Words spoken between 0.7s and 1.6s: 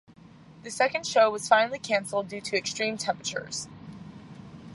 second show was